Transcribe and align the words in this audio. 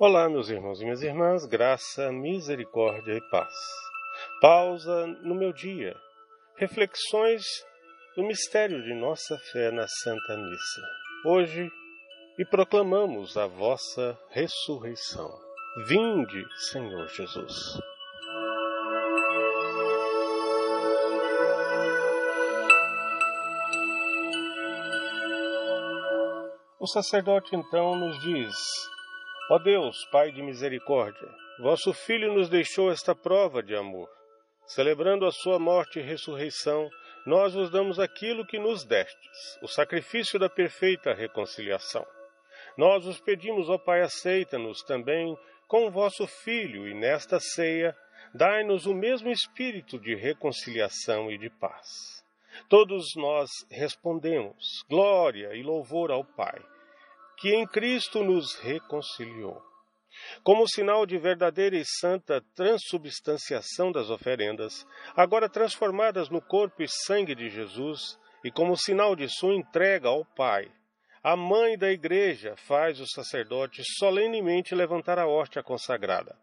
Olá, 0.00 0.28
meus 0.28 0.48
irmãos 0.48 0.80
e 0.80 0.84
minhas 0.84 1.02
irmãs, 1.02 1.44
graça, 1.44 2.12
misericórdia 2.12 3.14
e 3.14 3.30
paz. 3.32 3.52
Pausa 4.40 5.08
no 5.24 5.34
meu 5.34 5.52
dia. 5.52 5.92
Reflexões 6.56 7.42
do 8.14 8.22
mistério 8.22 8.80
de 8.80 8.94
nossa 8.94 9.36
fé 9.50 9.72
na 9.72 9.88
Santa 9.88 10.36
Missa. 10.36 10.82
Hoje, 11.26 11.68
e 12.38 12.44
proclamamos 12.44 13.36
a 13.36 13.48
vossa 13.48 14.16
ressurreição. 14.30 15.28
Vinde, 15.88 16.46
Senhor 16.70 17.08
Jesus. 17.08 17.80
O 26.78 26.86
sacerdote 26.86 27.56
então 27.56 27.96
nos 27.96 28.16
diz: 28.20 28.54
Ó 29.50 29.58
Deus, 29.58 30.04
Pai 30.12 30.30
de 30.30 30.42
misericórdia, 30.42 31.26
vosso 31.58 31.94
Filho 31.94 32.34
nos 32.34 32.50
deixou 32.50 32.90
esta 32.90 33.14
prova 33.14 33.62
de 33.62 33.74
amor. 33.74 34.06
Celebrando 34.66 35.24
a 35.24 35.32
sua 35.32 35.58
morte 35.58 35.98
e 35.98 36.02
ressurreição, 36.02 36.90
nós 37.24 37.54
vos 37.54 37.70
damos 37.70 37.98
aquilo 37.98 38.46
que 38.46 38.58
nos 38.58 38.84
destes, 38.84 39.58
o 39.62 39.66
sacrifício 39.66 40.38
da 40.38 40.50
perfeita 40.50 41.14
reconciliação. 41.14 42.06
Nós 42.76 43.06
os 43.06 43.18
pedimos, 43.22 43.70
ó 43.70 43.78
Pai, 43.78 44.02
aceita-nos 44.02 44.82
também 44.82 45.34
com 45.66 45.86
o 45.86 45.90
vosso 45.90 46.26
Filho, 46.26 46.86
e 46.86 46.92
nesta 46.92 47.40
ceia, 47.40 47.96
dai-nos 48.34 48.84
o 48.84 48.92
mesmo 48.92 49.30
espírito 49.30 49.98
de 49.98 50.14
reconciliação 50.14 51.30
e 51.32 51.38
de 51.38 51.48
paz. 51.48 52.22
Todos 52.68 53.16
nós 53.16 53.48
respondemos: 53.70 54.84
glória 54.90 55.54
e 55.54 55.62
louvor 55.62 56.10
ao 56.10 56.22
Pai 56.22 56.62
que 57.38 57.54
em 57.54 57.66
Cristo 57.66 58.22
nos 58.22 58.54
reconciliou. 58.56 59.62
Como 60.42 60.68
sinal 60.68 61.06
de 61.06 61.16
verdadeira 61.16 61.76
e 61.76 61.84
santa 61.84 62.42
transubstanciação 62.54 63.92
das 63.92 64.10
oferendas, 64.10 64.86
agora 65.16 65.48
transformadas 65.48 66.28
no 66.28 66.40
corpo 66.40 66.82
e 66.82 66.88
sangue 66.88 67.34
de 67.34 67.48
Jesus, 67.48 68.18
e 68.44 68.50
como 68.50 68.76
sinal 68.76 69.14
de 69.14 69.28
sua 69.28 69.54
entrega 69.54 70.08
ao 70.08 70.24
Pai, 70.24 70.70
a 71.22 71.36
mãe 71.36 71.76
da 71.76 71.90
Igreja 71.90 72.56
faz 72.56 73.00
o 73.00 73.06
sacerdote 73.06 73.82
solenemente 73.98 74.74
levantar 74.74 75.18
a 75.18 75.26
hóstia 75.26 75.62
consagrada. 75.62 76.36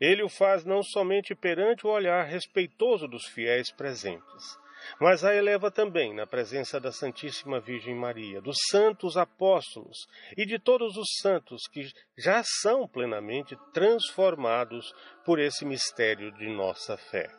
Ele 0.00 0.22
o 0.22 0.28
faz 0.28 0.64
não 0.64 0.82
somente 0.82 1.34
perante 1.34 1.86
o 1.86 1.90
olhar 1.90 2.24
respeitoso 2.24 3.06
dos 3.06 3.26
fiéis 3.26 3.70
presentes, 3.70 4.58
mas 5.00 5.24
a 5.24 5.34
eleva 5.34 5.70
também 5.70 6.14
na 6.14 6.26
presença 6.26 6.80
da 6.80 6.92
Santíssima 6.92 7.60
Virgem 7.60 7.94
Maria, 7.94 8.40
dos 8.40 8.56
santos 8.70 9.16
apóstolos 9.16 10.06
e 10.36 10.46
de 10.46 10.58
todos 10.58 10.96
os 10.96 11.08
santos 11.20 11.62
que 11.68 11.90
já 12.16 12.42
são 12.44 12.86
plenamente 12.86 13.56
transformados 13.72 14.92
por 15.24 15.38
esse 15.38 15.64
mistério 15.64 16.32
de 16.32 16.48
nossa 16.48 16.96
fé. 16.96 17.30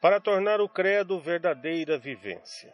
Para 0.00 0.20
tornar 0.20 0.60
o 0.60 0.68
credo 0.68 1.20
verdadeira 1.20 1.98
vivência. 1.98 2.72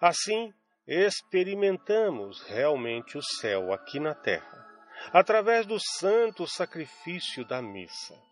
Assim, 0.00 0.52
experimentamos 0.86 2.40
realmente 2.42 3.18
o 3.18 3.22
céu 3.22 3.72
aqui 3.72 3.98
na 3.98 4.14
terra, 4.14 4.66
através 5.12 5.66
do 5.66 5.78
santo 5.98 6.46
sacrifício 6.46 7.44
da 7.44 7.60
missa 7.60 8.27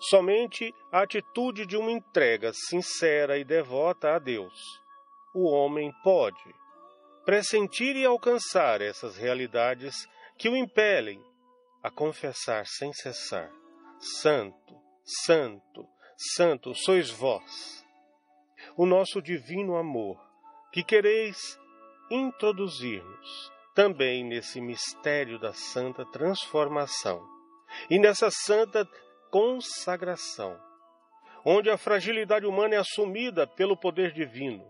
Somente 0.00 0.74
a 0.92 1.02
atitude 1.02 1.66
de 1.66 1.76
uma 1.76 1.90
entrega 1.90 2.52
sincera 2.52 3.38
e 3.38 3.44
devota 3.44 4.14
a 4.14 4.18
Deus, 4.18 4.80
o 5.34 5.50
homem 5.50 5.92
pode 6.02 6.54
pressentir 7.24 7.96
e 7.96 8.04
alcançar 8.04 8.80
essas 8.80 9.16
realidades 9.16 10.08
que 10.38 10.48
o 10.48 10.56
impelem 10.56 11.22
a 11.82 11.90
confessar 11.90 12.66
sem 12.66 12.92
cessar: 12.92 13.50
Santo, 13.98 14.76
Santo, 15.04 15.86
Santo 16.16 16.74
sois 16.74 17.10
vós, 17.10 17.84
o 18.76 18.86
nosso 18.86 19.20
divino 19.20 19.76
amor, 19.76 20.18
que 20.72 20.82
quereis 20.82 21.58
introduzir-nos 22.10 23.52
também 23.74 24.24
nesse 24.24 24.60
mistério 24.60 25.38
da 25.38 25.52
santa 25.52 26.04
transformação. 26.06 27.22
E 27.90 27.98
nessa 27.98 28.30
santa 28.30 28.88
consagração, 29.30 30.58
onde 31.44 31.70
a 31.70 31.78
fragilidade 31.78 32.46
humana 32.46 32.74
é 32.74 32.78
assumida 32.78 33.46
pelo 33.46 33.76
poder 33.76 34.12
divino. 34.12 34.64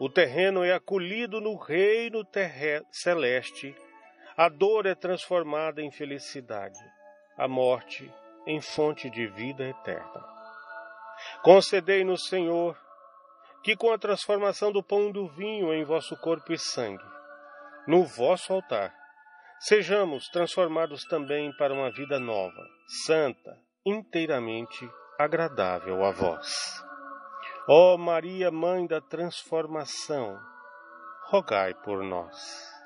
O 0.00 0.08
terreno 0.08 0.64
é 0.64 0.72
acolhido 0.72 1.40
no 1.40 1.56
reino 1.56 2.26
celeste, 2.90 3.74
a 4.36 4.48
dor 4.48 4.86
é 4.86 4.94
transformada 4.94 5.82
em 5.82 5.90
felicidade, 5.90 6.78
a 7.36 7.46
morte 7.46 8.10
em 8.46 8.60
fonte 8.60 9.10
de 9.10 9.26
vida 9.26 9.64
eterna. 9.64 10.24
Concedei-nos, 11.42 12.26
Senhor, 12.28 12.78
que 13.62 13.76
com 13.76 13.92
a 13.92 13.98
transformação 13.98 14.72
do 14.72 14.82
pão 14.82 15.10
e 15.10 15.12
do 15.12 15.28
vinho 15.28 15.74
em 15.74 15.84
vosso 15.84 16.16
corpo 16.16 16.52
e 16.52 16.58
sangue, 16.58 17.04
no 17.86 18.04
vosso 18.04 18.52
altar, 18.52 18.94
sejamos 19.58 20.28
transformados 20.28 21.04
também 21.04 21.54
para 21.56 21.74
uma 21.74 21.90
vida 21.90 22.18
nova, 22.18 22.66
santa, 23.06 23.58
inteiramente 23.84 24.90
agradável 25.18 26.04
a 26.04 26.10
vós. 26.10 26.84
Ó 27.68 27.96
Maria, 27.96 28.50
Mãe 28.50 28.86
da 28.86 29.00
Transformação, 29.00 30.38
rogai 31.26 31.74
por 31.74 32.02
nós. 32.02 32.79